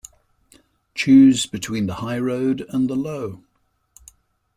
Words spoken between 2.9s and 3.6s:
low.